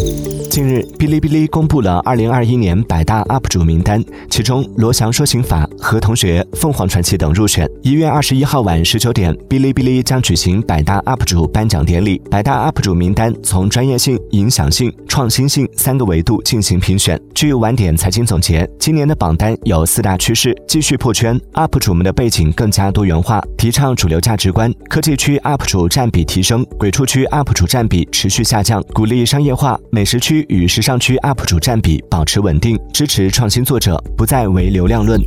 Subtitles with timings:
[0.00, 0.37] Thank you.
[0.58, 7.70] 近日，哔哩哔哩公布了二零二一年百大 UP 主名单，其中罗翔说刑法、何同学、凤凰传奇等入选。
[7.80, 12.20] 一月二十一号晚十九点，哔哩哔哩将举行百大 UP 主颁奖典礼。
[12.28, 17.16] 百大 UP 主名单从专业性、影响性、创新性三个维度进行评选。
[17.32, 30.47] 据晚点财经总结，今年的榜单有四大趋势：继续破圈，UP 主们的背景更加多元化，提倡主流价值观；科技区 UP 主占比提升，鬼畜区 UP 主占比持续下降，鼓励商业化；美食区。
[30.48, 35.20] 与时尚区 UP 主占比保持稳定，支持创新作者，不再唯流量论。